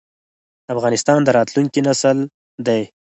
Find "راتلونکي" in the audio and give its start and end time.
1.37-1.79